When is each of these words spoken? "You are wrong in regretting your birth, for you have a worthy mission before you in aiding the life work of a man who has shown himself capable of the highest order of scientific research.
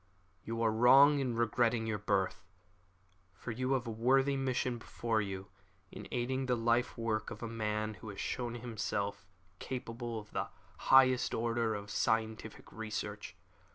"You 0.43 0.63
are 0.63 0.71
wrong 0.71 1.19
in 1.19 1.35
regretting 1.35 1.85
your 1.85 1.99
birth, 1.99 2.43
for 3.35 3.51
you 3.51 3.73
have 3.73 3.85
a 3.85 3.91
worthy 3.91 4.35
mission 4.35 4.79
before 4.79 5.21
you 5.21 5.49
in 5.91 6.07
aiding 6.11 6.47
the 6.47 6.55
life 6.55 6.97
work 6.97 7.29
of 7.29 7.43
a 7.43 7.47
man 7.47 7.93
who 7.93 8.09
has 8.09 8.19
shown 8.19 8.55
himself 8.55 9.27
capable 9.59 10.17
of 10.17 10.31
the 10.31 10.47
highest 10.89 11.35
order 11.35 11.75
of 11.75 11.91
scientific 11.91 12.71
research. 12.71 13.35